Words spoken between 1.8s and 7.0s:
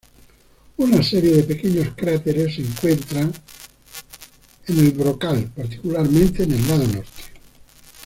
cráteres se encuentran su brocal, particularmente en el lado